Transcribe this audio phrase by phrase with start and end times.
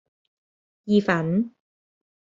[0.85, 1.53] 意粉